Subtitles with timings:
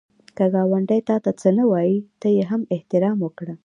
[0.37, 3.53] که ګاونډی تا ته څه ونه وايي، ته یې هم احترام وکړه